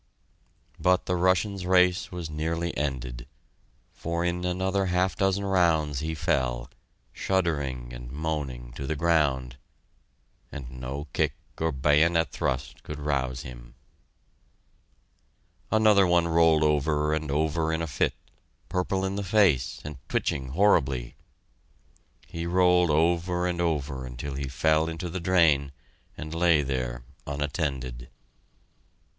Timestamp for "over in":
17.29-17.83